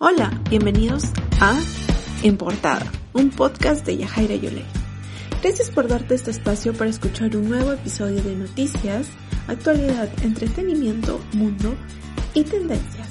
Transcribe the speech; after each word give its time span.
Hola, 0.00 0.42
bienvenidos 0.50 1.04
a 1.40 1.56
En 2.24 2.36
Portada, 2.36 2.90
un 3.12 3.30
podcast 3.30 3.86
de 3.86 3.96
Yajaira 3.96 4.34
Yolei. 4.34 4.64
Gracias 5.40 5.70
por 5.70 5.86
darte 5.86 6.16
este 6.16 6.32
espacio 6.32 6.72
para 6.72 6.90
escuchar 6.90 7.36
un 7.36 7.48
nuevo 7.48 7.72
episodio 7.72 8.20
de 8.20 8.34
noticias, 8.34 9.06
actualidad, 9.46 10.10
entretenimiento, 10.24 11.20
mundo 11.32 11.76
y 12.34 12.42
tendencias. 12.42 13.08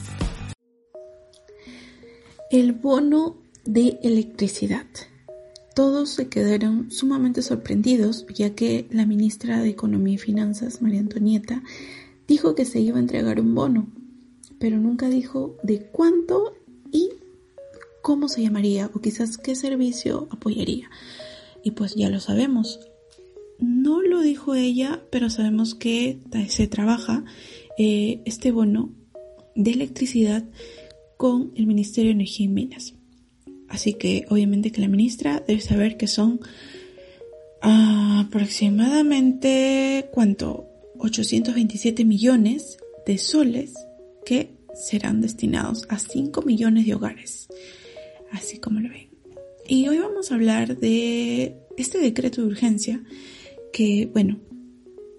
El 2.52 2.74
bono 2.74 3.38
de 3.64 3.98
electricidad. 4.04 4.86
Todos 5.76 6.10
se 6.10 6.28
quedaron 6.28 6.92
sumamente 6.92 7.42
sorprendidos 7.42 8.26
ya 8.28 8.56
que 8.56 8.88
la 8.92 9.06
ministra 9.06 9.62
de 9.62 9.70
Economía 9.70 10.16
y 10.16 10.18
Finanzas, 10.18 10.82
María 10.82 11.00
Antonieta, 11.00 11.64
dijo 12.28 12.56
que 12.56 12.66
se 12.66 12.82
iba 12.82 12.98
a 12.98 13.02
entregar 13.02 13.40
un 13.40 13.56
bono, 13.56 13.88
pero 14.60 14.78
nunca 14.78 15.08
dijo 15.08 15.56
de 15.64 15.88
cuánto 15.90 16.56
cómo 18.04 18.28
se 18.28 18.44
llamaría 18.44 18.92
o 18.94 19.02
quizás 19.02 19.40
qué 19.40 19.56
servicio 19.56 20.28
apoyaría. 20.30 20.92
Y 21.64 21.72
pues 21.72 21.96
ya 21.96 22.12
lo 22.12 22.20
sabemos. 22.20 22.80
No 23.58 24.04
lo 24.04 24.20
dijo 24.20 24.54
ella, 24.54 25.02
pero 25.10 25.32
sabemos 25.32 25.74
que 25.74 26.20
se 26.50 26.68
trabaja 26.68 27.24
eh, 27.80 28.22
este 28.26 28.52
bono 28.52 28.94
de 29.56 29.72
electricidad 29.72 30.44
con 31.18 31.52
el 31.56 31.66
Ministerio 31.66 32.10
de 32.10 32.16
Energía 32.16 32.46
y 32.46 32.50
Minas. 32.50 32.94
Así 33.70 33.94
que 33.94 34.26
obviamente 34.30 34.72
que 34.72 34.82
la 34.82 34.90
ministra 34.90 35.42
debe 35.48 35.62
saber 35.62 35.96
que 35.98 36.08
son 36.08 36.42
aproximadamente, 37.62 40.10
¿cuánto? 40.12 40.68
827 41.00 42.04
millones 42.04 42.78
de 43.06 43.18
soles 43.18 43.76
que 44.26 44.58
serán 44.74 45.22
destinados 45.22 45.86
a 45.90 46.00
5 46.00 46.42
millones 46.42 46.86
de 46.86 46.96
hogares, 46.96 47.48
así 48.34 48.60
como 48.60 48.80
lo 48.80 48.90
ven. 48.90 49.10
Y 49.68 49.88
hoy 49.88 50.00
vamos 50.00 50.32
a 50.32 50.36
hablar 50.36 50.78
de 50.78 51.56
este 51.78 52.00
decreto 52.00 52.42
de 52.42 52.48
urgencia 52.48 53.04
que, 53.72 54.10
bueno, 54.12 54.40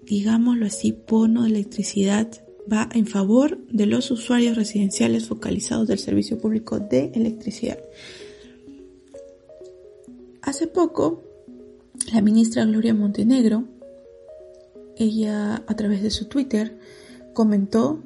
digámoslo 0.03 0.67
así, 0.67 0.97
bono 1.09 1.45
de 1.45 1.49
electricidad 1.49 2.31
va 2.71 2.89
en 2.93 3.07
favor 3.07 3.59
de 3.69 3.87
los 3.87 4.11
usuarios 4.11 4.57
residenciales 4.57 5.27
focalizados 5.27 5.89
del 5.89 5.99
servicio 5.99 6.39
público 6.39 6.79
de 6.79 7.11
electricidad. 7.15 7.79
Hace 10.43 10.67
poco, 10.67 11.25
la 12.13 12.21
ministra 12.21 12.65
Gloria 12.65 12.95
Montenegro 12.95 13.65
ella 14.97 15.65
a 15.67 15.75
través 15.75 16.03
de 16.03 16.11
su 16.11 16.27
Twitter 16.27 16.79
comentó 17.33 18.03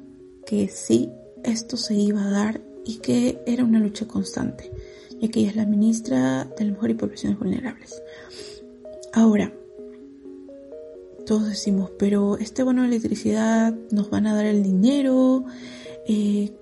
que 0.46 0.68
sí, 0.68 1.10
esto 1.44 1.76
se 1.76 1.94
iba 1.94 2.24
a 2.24 2.30
dar 2.30 2.60
y 2.84 2.96
que 2.96 3.42
era 3.46 3.64
una 3.64 3.80
lucha 3.80 4.08
constante, 4.08 4.70
ya 5.20 5.28
que 5.28 5.40
ella 5.40 5.50
es 5.50 5.56
la 5.56 5.66
ministra 5.66 6.44
de 6.56 6.64
la 6.64 6.72
Mujer 6.72 6.90
y 6.90 6.94
Poblaciones 6.94 7.38
Vulnerables. 7.38 8.02
Ahora, 9.12 9.52
todos 11.26 11.48
decimos, 11.48 11.90
pero 11.98 12.38
este 12.38 12.62
bono 12.62 12.82
de 12.82 12.88
electricidad 12.88 13.74
nos 13.90 14.10
van 14.10 14.26
a 14.26 14.34
dar 14.34 14.46
el 14.46 14.62
dinero, 14.62 15.44
eh, 16.06 16.52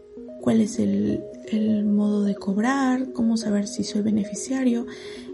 cuál 0.41 0.61
es 0.61 0.79
el, 0.79 1.23
el 1.53 1.85
modo 1.85 2.25
de 2.25 2.35
cobrar, 2.35 3.13
cómo 3.13 3.37
saber 3.37 3.67
si 3.67 3.85
soy 3.85 4.03
beneficiario. 4.03 4.87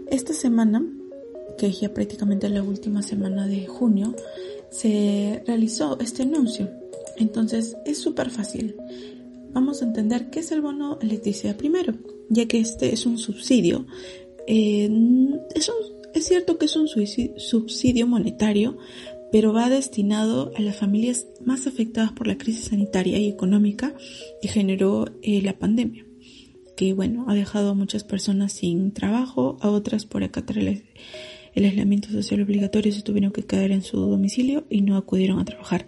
Esta 0.07 0.33
semana, 0.33 0.85
que 1.57 1.67
es 1.67 1.79
ya 1.79 1.93
prácticamente 1.93 2.49
la 2.49 2.61
última 2.61 3.01
semana 3.01 3.47
de 3.47 3.65
junio, 3.65 4.15
se 4.69 5.43
realizó 5.45 5.99
este 5.99 6.23
anuncio. 6.23 6.69
Entonces 7.17 7.77
es 7.85 7.99
súper 7.99 8.29
fácil. 8.29 8.75
Vamos 9.53 9.81
a 9.81 9.85
entender 9.85 10.29
qué 10.29 10.39
es 10.39 10.51
el 10.51 10.61
bono 10.61 10.97
electricidad 11.01 11.55
primero, 11.55 11.93
ya 12.29 12.47
que 12.47 12.59
este 12.59 12.93
es 12.93 13.05
un 13.05 13.17
subsidio. 13.17 13.85
Eh, 14.47 14.89
es, 15.55 16.25
cierto 16.25 16.57
que 16.57 16.65
es 16.65 16.75
un 16.75 16.87
subsidio 16.87 18.07
monetario, 18.07 18.77
pero 19.31 19.53
va 19.53 19.69
destinado 19.69 20.51
a 20.55 20.61
las 20.61 20.77
familias 20.77 21.27
más 21.43 21.67
afectadas 21.67 22.11
por 22.11 22.27
la 22.27 22.37
crisis 22.37 22.65
sanitaria 22.65 23.17
y 23.19 23.27
económica 23.27 23.93
que 24.41 24.47
generó 24.47 25.05
eh, 25.21 25.41
la 25.41 25.57
pandemia, 25.57 26.05
que 26.75 26.93
bueno, 26.93 27.25
ha 27.27 27.33
dejado 27.33 27.71
a 27.71 27.75
muchas 27.75 28.03
personas 28.03 28.53
sin 28.53 28.91
trabajo, 28.91 29.57
a 29.61 29.69
otras 29.69 30.05
por 30.05 30.23
acatar 30.23 30.57
el 30.57 30.83
el 31.55 31.65
aislamiento 31.65 32.09
social 32.09 32.41
obligatorio 32.41 32.91
se 32.91 33.03
tuvieron 33.03 33.31
que 33.31 33.43
quedar 33.43 33.71
en 33.71 33.83
su 33.83 33.97
domicilio 33.97 34.65
y 34.69 34.81
no 34.81 34.97
acudieron 34.97 35.39
a 35.39 35.45
trabajar. 35.45 35.85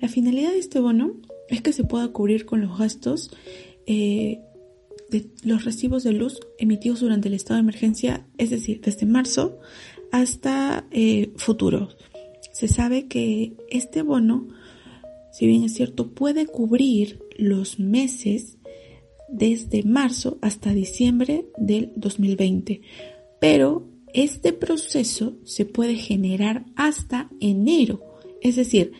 La 0.00 0.08
finalidad 0.08 0.52
de 0.52 0.58
este 0.58 0.80
bono 0.80 1.16
es 1.48 1.62
que 1.62 1.72
se 1.72 1.84
pueda 1.84 2.08
cubrir 2.08 2.46
con 2.46 2.60
los 2.60 2.78
gastos 2.78 3.30
eh, 3.86 4.40
de 5.10 5.30
los 5.42 5.64
recibos 5.64 6.04
de 6.04 6.12
luz 6.12 6.40
emitidos 6.58 7.00
durante 7.00 7.28
el 7.28 7.34
estado 7.34 7.56
de 7.56 7.62
emergencia, 7.62 8.26
es 8.36 8.50
decir, 8.50 8.80
desde 8.80 9.06
marzo 9.06 9.58
hasta 10.12 10.86
eh, 10.90 11.32
futuro. 11.36 11.88
Se 12.52 12.68
sabe 12.68 13.06
que 13.06 13.54
este 13.70 14.02
bono, 14.02 14.48
si 15.32 15.46
bien 15.46 15.64
es 15.64 15.74
cierto, 15.74 16.12
puede 16.12 16.46
cubrir 16.46 17.20
los 17.36 17.78
meses 17.78 18.58
desde 19.28 19.82
marzo 19.82 20.38
hasta 20.40 20.72
diciembre 20.72 21.46
del 21.56 21.92
2020, 21.96 22.80
pero 23.40 23.88
este 24.12 24.52
proceso 24.52 25.36
se 25.44 25.64
puede 25.64 25.94
generar 25.94 26.66
hasta 26.76 27.30
enero, 27.40 28.02
es 28.40 28.56
decir, 28.56 28.92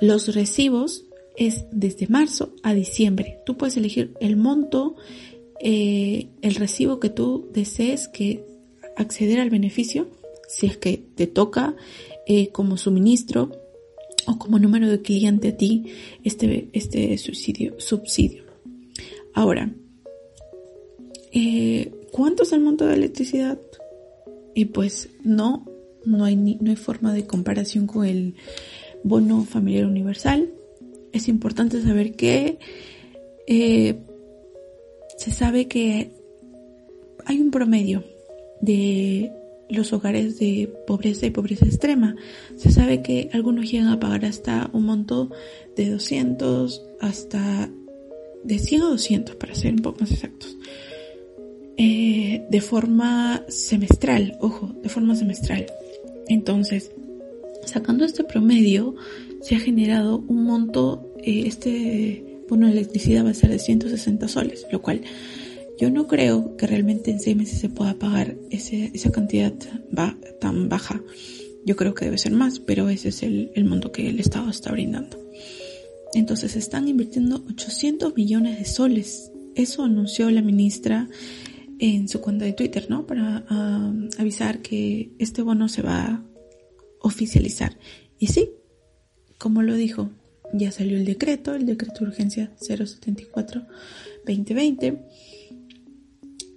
los 0.00 0.34
recibos 0.34 1.07
es 1.38 1.66
desde 1.70 2.08
marzo 2.08 2.52
a 2.62 2.74
diciembre. 2.74 3.38
Tú 3.46 3.56
puedes 3.56 3.76
elegir 3.76 4.14
el 4.20 4.36
monto, 4.36 4.96
eh, 5.60 6.28
el 6.42 6.54
recibo 6.56 7.00
que 7.00 7.10
tú 7.10 7.48
desees 7.52 8.08
que 8.08 8.44
acceder 8.96 9.38
al 9.40 9.48
beneficio, 9.48 10.08
si 10.48 10.66
es 10.66 10.76
que 10.76 10.98
te 11.14 11.26
toca 11.26 11.76
eh, 12.26 12.48
como 12.48 12.76
suministro 12.76 13.52
o 14.26 14.38
como 14.38 14.58
número 14.58 14.90
de 14.90 15.00
cliente 15.00 15.48
a 15.48 15.56
ti 15.56 15.84
este, 16.24 16.68
este 16.72 17.16
subsidio. 17.16 17.80
subsidio. 17.80 18.42
Ahora, 19.32 19.72
eh, 21.32 21.92
¿cuánto 22.10 22.42
es 22.42 22.52
el 22.52 22.60
monto 22.60 22.86
de 22.86 22.94
electricidad? 22.94 23.60
Y 24.54 24.66
pues 24.66 25.10
no, 25.22 25.64
no 26.04 26.24
hay, 26.24 26.34
no 26.34 26.70
hay 26.70 26.76
forma 26.76 27.12
de 27.12 27.26
comparación 27.26 27.86
con 27.86 28.04
el 28.04 28.34
bono 29.04 29.44
familiar 29.44 29.86
universal. 29.86 30.52
Es 31.12 31.28
importante 31.28 31.82
saber 31.82 32.12
que 32.12 32.58
eh, 33.46 33.96
se 35.16 35.30
sabe 35.30 35.66
que 35.66 36.10
hay 37.24 37.40
un 37.40 37.50
promedio 37.50 38.04
de 38.60 39.32
los 39.68 39.92
hogares 39.92 40.38
de 40.38 40.72
pobreza 40.86 41.26
y 41.26 41.30
pobreza 41.30 41.66
extrema. 41.66 42.16
Se 42.56 42.70
sabe 42.70 43.02
que 43.02 43.30
algunos 43.32 43.70
llegan 43.70 43.88
a 43.88 44.00
pagar 44.00 44.24
hasta 44.24 44.70
un 44.72 44.84
monto 44.84 45.30
de 45.76 45.90
200 45.90 46.82
hasta 47.00 47.70
de 48.44 48.58
100 48.58 48.82
a 48.82 48.86
200 48.86 49.36
para 49.36 49.54
ser 49.54 49.74
un 49.74 49.80
poco 49.80 50.00
más 50.00 50.12
exactos. 50.12 50.56
Eh, 51.76 52.44
de 52.50 52.60
forma 52.60 53.44
semestral, 53.48 54.36
ojo, 54.40 54.74
de 54.82 54.88
forma 54.88 55.14
semestral. 55.14 55.66
Entonces, 56.28 56.90
sacando 57.68 58.04
este 58.04 58.24
promedio, 58.24 58.94
se 59.40 59.56
ha 59.56 59.60
generado 59.60 60.18
un 60.26 60.44
monto, 60.44 61.14
eh, 61.22 61.44
este 61.46 62.42
bono 62.48 62.66
de 62.66 62.72
electricidad 62.72 63.24
va 63.24 63.30
a 63.30 63.34
ser 63.34 63.50
de 63.50 63.58
160 63.58 64.28
soles, 64.28 64.66
lo 64.72 64.80
cual 64.80 65.02
yo 65.78 65.90
no 65.90 66.06
creo 66.06 66.56
que 66.56 66.66
realmente 66.66 67.10
en 67.10 67.20
seis 67.20 67.36
meses 67.36 67.60
se 67.60 67.68
pueda 67.68 67.94
pagar 67.94 68.36
ese, 68.50 68.90
esa 68.94 69.12
cantidad 69.12 69.52
tan 70.40 70.68
baja. 70.68 71.00
Yo 71.64 71.76
creo 71.76 71.94
que 71.94 72.06
debe 72.06 72.18
ser 72.18 72.32
más, 72.32 72.58
pero 72.58 72.88
ese 72.88 73.10
es 73.10 73.22
el, 73.22 73.52
el 73.54 73.64
monto 73.64 73.92
que 73.92 74.08
el 74.08 74.18
Estado 74.18 74.50
está 74.50 74.72
brindando. 74.72 75.18
Entonces 76.14 76.56
están 76.56 76.88
invirtiendo 76.88 77.44
800 77.48 78.16
millones 78.16 78.58
de 78.58 78.64
soles. 78.64 79.30
Eso 79.54 79.84
anunció 79.84 80.30
la 80.30 80.42
ministra 80.42 81.08
en 81.78 82.08
su 82.08 82.20
cuenta 82.20 82.44
de 82.44 82.52
Twitter, 82.52 82.86
¿no? 82.88 83.06
Para 83.06 83.44
avisar 84.18 84.60
que 84.60 85.10
este 85.18 85.42
bono 85.42 85.68
se 85.68 85.82
va 85.82 86.24
oficializar. 87.00 87.76
Y 88.18 88.28
sí, 88.28 88.52
como 89.38 89.62
lo 89.62 89.74
dijo, 89.74 90.10
ya 90.52 90.70
salió 90.72 90.96
el 90.96 91.04
decreto, 91.04 91.54
el 91.54 91.66
decreto 91.66 92.00
de 92.00 92.06
urgencia 92.06 92.50
074-2020. 92.60 95.04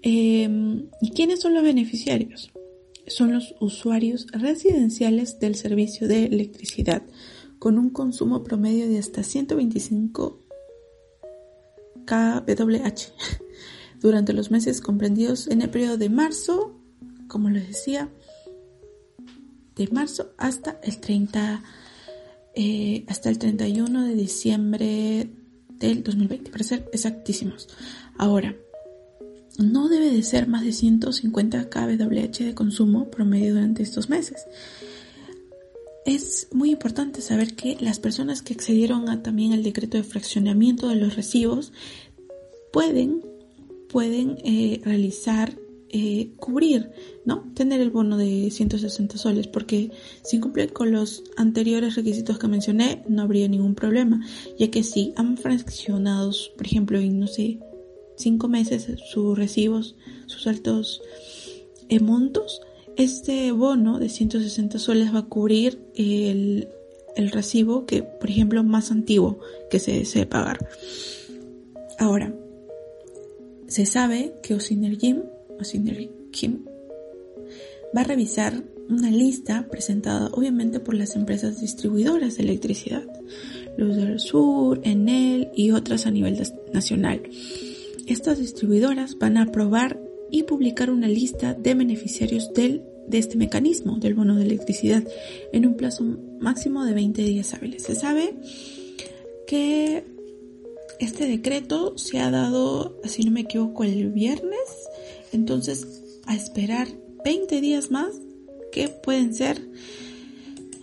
Em, 0.03 0.87
¿Y 1.01 1.11
quiénes 1.11 1.41
son 1.41 1.53
los 1.53 1.61
beneficiarios? 1.63 2.51
Son 3.07 3.33
los 3.33 3.55
usuarios 3.59 4.27
residenciales 4.31 5.39
del 5.39 5.55
servicio 5.55 6.07
de 6.07 6.25
electricidad 6.25 7.03
con 7.59 7.77
un 7.77 7.91
consumo 7.91 8.43
promedio 8.43 8.89
de 8.89 8.97
hasta 8.97 9.21
125 9.23 10.39
kWh 12.05 12.91
durante 14.01 14.33
los 14.33 14.49
meses 14.49 14.81
comprendidos 14.81 15.47
en 15.47 15.61
el 15.61 15.69
periodo 15.69 15.97
de 15.97 16.09
marzo, 16.09 16.75
como 17.27 17.49
les 17.49 17.67
decía, 17.67 18.09
de 19.75 19.87
marzo 19.87 20.33
hasta 20.37 20.79
el 20.83 20.99
30, 20.99 21.63
eh, 22.55 23.03
hasta 23.07 23.29
el 23.29 23.37
31 23.37 24.05
de 24.05 24.15
diciembre 24.15 25.29
del 25.69 26.03
2020, 26.03 26.51
para 26.51 26.63
ser 26.63 26.89
exactísimos. 26.91 27.67
Ahora, 28.17 28.55
no 29.57 29.89
debe 29.89 30.09
de 30.09 30.23
ser 30.23 30.47
más 30.47 30.63
de 30.63 30.71
150 30.71 31.69
kWh 31.69 32.45
de 32.45 32.55
consumo 32.55 33.09
promedio 33.09 33.53
durante 33.53 33.83
estos 33.83 34.09
meses. 34.09 34.45
Es 36.05 36.47
muy 36.51 36.71
importante 36.71 37.21
saber 37.21 37.55
que 37.55 37.77
las 37.79 37.99
personas 37.99 38.41
que 38.41 38.53
accedieron 38.53 39.09
a 39.09 39.21
también 39.21 39.53
al 39.53 39.63
decreto 39.63 39.97
de 39.97 40.03
fraccionamiento 40.03 40.87
de 40.87 40.95
los 40.95 41.15
recibos 41.15 41.73
pueden, 42.73 43.23
pueden 43.87 44.37
eh, 44.43 44.81
realizar, 44.83 45.53
eh, 45.93 46.31
cubrir, 46.37 46.91
¿no? 47.25 47.51
Tener 47.53 47.81
el 47.81 47.89
bono 47.89 48.17
de 48.17 48.49
160 48.49 49.17
soles, 49.17 49.47
porque 49.47 49.91
sin 50.23 50.39
cumplir 50.39 50.71
con 50.71 50.91
los 50.91 51.23
anteriores 51.35 51.95
requisitos 51.95 52.39
que 52.39 52.47
mencioné, 52.47 53.03
no 53.09 53.23
habría 53.23 53.47
ningún 53.47 53.75
problema, 53.75 54.25
ya 54.57 54.71
que 54.71 54.83
si 54.83 55.13
han 55.17 55.37
fraccionado, 55.37 56.31
por 56.55 56.65
ejemplo, 56.65 56.97
en, 56.99 57.19
no 57.19 57.27
sé, 57.27 57.59
cinco 58.15 58.47
meses 58.47 58.87
sus 59.11 59.37
recibos, 59.37 59.95
sus 60.27 60.47
altos 60.47 61.01
eh, 61.89 61.99
montos, 61.99 62.61
este 62.95 63.51
bono 63.51 63.99
de 63.99 64.09
160 64.09 64.79
soles 64.79 65.13
va 65.13 65.19
a 65.19 65.25
cubrir 65.25 65.79
el, 65.95 66.69
recibo 67.31 67.85
que, 67.85 68.03
por 68.03 68.29
ejemplo, 68.29 68.63
más 68.63 68.91
antiguo 68.91 69.39
que 69.69 69.79
se 69.79 69.91
desee 69.91 70.25
pagar. 70.25 70.69
Ahora, 71.99 72.33
se 73.67 73.85
sabe 73.85 74.33
que 74.41 74.55
Kim 76.31 76.65
va 77.95 78.01
a 78.01 78.05
revisar 78.05 78.63
una 78.89 79.09
lista 79.09 79.67
presentada 79.69 80.29
obviamente 80.33 80.79
por 80.79 80.95
las 80.95 81.15
empresas 81.15 81.61
distribuidoras 81.61 82.37
de 82.37 82.43
electricidad, 82.43 83.03
Luz 83.77 83.95
del 83.95 84.19
Sur, 84.19 84.81
Enel 84.83 85.49
y 85.55 85.71
otras 85.71 86.05
a 86.05 86.11
nivel 86.11 86.41
nacional. 86.73 87.21
Estas 88.07 88.39
distribuidoras 88.39 89.17
van 89.17 89.37
a 89.37 89.43
aprobar 89.43 89.99
y 90.29 90.43
publicar 90.43 90.89
una 90.89 91.07
lista 91.07 91.53
de 91.53 91.73
beneficiarios 91.73 92.53
del, 92.53 92.83
de 93.07 93.17
este 93.17 93.37
mecanismo 93.37 93.97
del 93.97 94.13
bono 94.13 94.35
de 94.35 94.43
electricidad 94.43 95.03
en 95.51 95.65
un 95.65 95.75
plazo 95.75 96.03
máximo 96.39 96.85
de 96.85 96.93
20 96.93 97.21
días 97.21 97.53
hábiles. 97.53 97.83
Se 97.83 97.95
sabe 97.95 98.35
que 99.45 100.05
este 100.99 101.25
decreto 101.25 101.97
se 101.97 102.19
ha 102.19 102.29
dado, 102.29 102.99
si 103.05 103.23
no 103.23 103.31
me 103.31 103.41
equivoco, 103.41 103.83
el 103.83 104.11
viernes, 104.11 104.50
entonces 105.31 105.87
a 106.25 106.35
esperar 106.35 106.87
20 107.23 107.61
días 107.61 107.91
más 107.91 108.13
que 108.71 108.87
pueden 108.87 109.33
ser 109.33 109.61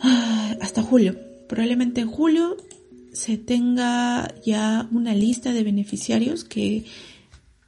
ah, 0.00 0.56
hasta 0.61 0.83
julio. 0.83 1.17
Probablemente 1.49 2.03
en 2.03 2.09
julio 2.09 2.56
se 3.12 3.37
tenga 3.39 4.35
ya 4.45 4.89
una 4.93 5.15
lista 5.15 5.53
de 5.53 5.65
beneficiarios 5.65 6.45
que 6.45 6.85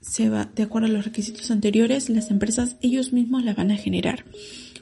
se 0.00 0.28
va, 0.28 0.50
de 0.54 0.62
acuerdo 0.62 0.88
a 0.88 0.90
los 0.90 1.04
requisitos 1.04 1.50
anteriores, 1.50 2.08
las 2.08 2.30
empresas 2.30 2.76
ellos 2.80 3.12
mismos 3.12 3.44
la 3.44 3.54
van 3.54 3.70
a 3.70 3.76
generar. 3.76 4.24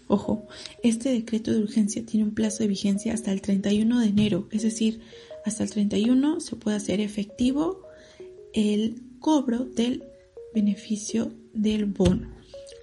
Ojo, 0.07 0.47
este 0.83 1.11
decreto 1.11 1.53
de 1.53 1.59
urgencia 1.59 2.05
tiene 2.05 2.25
un 2.25 2.35
plazo 2.35 2.59
de 2.63 2.69
vigencia 2.69 3.13
hasta 3.13 3.33
el 3.33 3.43
31 3.43 4.01
de 4.01 4.07
enero, 4.07 4.49
es 4.51 4.63
decir, 4.63 5.01
hasta 5.45 5.65
el 5.65 5.71
31 5.71 6.41
se 6.41 6.57
puede 6.57 6.77
hacer 6.77 7.01
efectivo 7.01 7.83
el 8.55 9.03
cobro 9.21 9.65
del 9.65 10.05
beneficio 10.55 11.33
del 11.63 11.87
bono. 11.87 12.29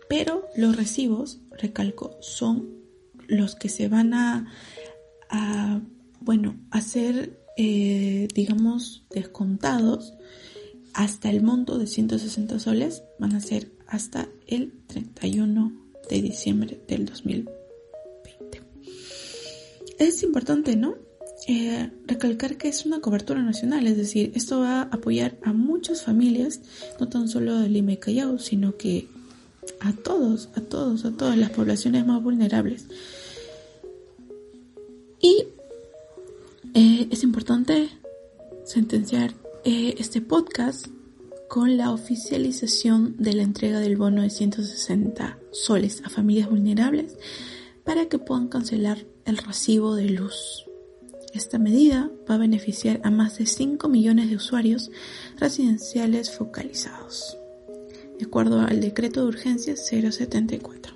Pero 0.08 0.48
los 0.56 0.76
recibos, 0.76 1.42
recalco, 1.58 2.18
son 2.22 2.70
los 3.28 3.56
que 3.56 3.70
se 3.70 3.88
van 3.88 4.14
a, 4.14 4.52
a 5.30 5.82
bueno, 6.20 6.60
hacer, 6.72 7.40
eh, 7.58 8.28
digamos, 8.34 9.06
descontados 9.10 10.14
hasta 10.94 11.30
el 11.30 11.44
monto 11.44 11.78
de 11.78 11.88
160 11.88 12.60
soles 12.60 13.04
van 13.20 13.36
a 13.36 13.42
ser 13.42 13.72
hasta 13.88 14.30
el 14.48 14.74
31 14.88 15.74
de 16.10 16.22
diciembre 16.22 16.82
del 16.88 17.06
2020. 17.06 18.62
Es 20.00 20.24
importante, 20.24 20.76
¿no? 20.76 20.96
Eh, 21.48 21.92
recalcar 22.08 22.58
que 22.58 22.70
es 22.70 22.86
una 22.86 23.02
cobertura 23.02 23.42
nacional, 23.42 23.86
es 23.88 23.98
decir, 23.98 24.32
esto 24.36 24.62
va 24.62 24.82
a 24.82 24.84
apoyar 24.84 25.38
a 25.44 25.54
muchas 25.54 26.02
familias, 26.02 26.62
no 27.00 27.08
tan 27.08 27.28
solo 27.28 27.60
de 27.60 27.70
Lima 27.70 27.92
y 27.92 27.98
Callao, 27.98 28.40
sino 28.40 28.78
que 28.78 29.08
a 29.80 29.94
todos, 29.94 30.50
a 30.56 30.62
todos, 30.62 31.06
a 31.06 31.12
todas 31.12 31.38
las 31.38 31.52
poblaciones 31.52 32.06
más 32.06 32.24
vulnerables. 32.24 32.86
Y 35.22 35.46
eh, 36.74 37.08
es 37.12 37.24
importante 37.24 37.90
sentenciar 38.66 39.34
eh, 39.64 39.96
este 39.98 40.22
podcast 40.22 40.88
con 41.48 41.78
la 41.78 41.92
oficialización 41.92 43.16
de 43.18 43.34
la 43.34 43.44
entrega 43.44 43.80
del 43.80 43.98
bono 43.98 44.24
de 44.24 44.30
160 44.30 45.38
soles 45.52 46.02
a 46.04 46.10
familias 46.10 46.50
vulnerables 46.50 47.18
para 47.84 48.08
que 48.08 48.20
puedan 48.20 48.48
cancelar 48.48 49.06
el 49.26 49.38
recibo 49.38 49.96
de 49.96 50.10
luz. 50.10 50.65
Esta 51.36 51.60
medida 51.60 52.10
va 52.30 52.36
a 52.36 52.38
beneficiar 52.38 53.02
a 53.04 53.12
más 53.12 53.38
de 53.38 53.46
5 53.46 53.90
millones 53.90 54.30
de 54.30 54.38
usuarios 54.38 54.90
residenciales 55.38 56.32
focalizados, 56.34 57.38
de 58.18 58.26
acuerdo 58.26 58.62
al 58.62 58.80
decreto 58.80 59.20
de 59.20 59.28
urgencia 59.28 59.76
074. 59.76 60.96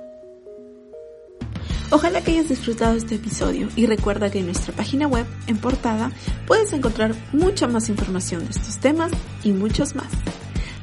Ojalá 1.92 2.22
que 2.22 2.32
hayas 2.32 2.48
disfrutado 2.48 2.96
este 2.96 3.16
episodio 3.16 3.68
y 3.76 3.86
recuerda 3.86 4.32
que 4.32 4.40
en 4.40 4.46
nuestra 4.46 4.74
página 4.74 5.08
web, 5.08 5.26
en 5.48 5.58
portada, 5.58 6.10
puedes 6.48 6.72
encontrar 6.72 7.14
mucha 7.34 7.68
más 7.68 7.90
información 7.90 8.46
de 8.46 8.52
estos 8.52 8.78
temas 8.78 9.12
y 9.44 9.52
muchos 9.52 9.94
más. 9.94 10.08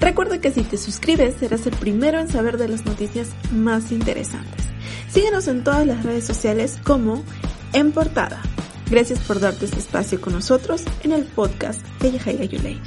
Recuerda 0.00 0.38
que 0.38 0.53
si 0.53 0.64
te 0.64 0.76
suscribes 0.76 1.37
serás 1.41 1.67
el 1.67 1.75
primero 1.76 2.20
en 2.20 2.29
saber 2.29 2.58
de 2.58 2.69
las 2.69 2.85
noticias 2.85 3.31
más 3.53 3.91
interesantes. 3.91 4.67
Síguenos 5.08 5.49
en 5.49 5.64
todas 5.64 5.87
las 5.87 6.05
redes 6.05 6.26
sociales 6.26 6.79
como 6.85 7.25
En 7.73 7.93
Portada. 7.93 8.43
Gracias 8.88 9.19
por 9.21 9.41
darte 9.41 9.65
este 9.65 9.79
espacio 9.79 10.21
con 10.21 10.33
nosotros 10.33 10.85
en 11.03 11.12
el 11.12 11.25
podcast 11.25 11.85
de 12.00 12.12
Yajaira 12.12 12.44
Yulei. 12.44 12.81